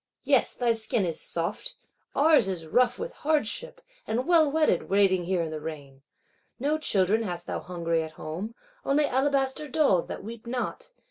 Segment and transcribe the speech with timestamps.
[0.23, 1.75] Yes, thy skin is soft:
[2.15, 6.01] ours is rough with hardship; and well wetted, waiting here in the rain.
[6.57, 10.89] No children hast thou hungry at home; only alabaster dolls, that weep not!